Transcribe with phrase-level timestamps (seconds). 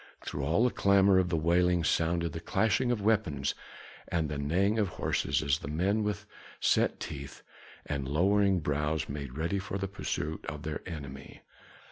[0.21, 3.53] Through all the clamor of the wailing sounded the clashing of weapons
[4.07, 6.25] and the neighing of horses, as the men with
[6.59, 7.43] set teeth
[7.85, 11.41] and lowering brows made ready for the pursuit of their enemy.